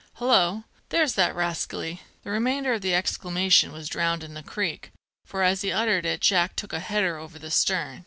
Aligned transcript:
Hullo, 0.15 0.63
there's 0.89 1.13
that 1.13 1.35
rascally" 1.35 2.01
The 2.23 2.31
remainder 2.31 2.73
of 2.73 2.81
the 2.81 2.95
exclamation 2.95 3.71
was 3.71 3.87
drowned 3.87 4.23
in 4.23 4.33
the 4.33 4.41
creek, 4.41 4.91
for 5.27 5.43
as 5.43 5.61
he 5.61 5.71
uttered 5.71 6.07
it 6.07 6.21
Jack 6.21 6.55
took 6.55 6.73
a 6.73 6.79
header 6.79 7.19
over 7.19 7.37
the 7.37 7.51
stern. 7.51 7.99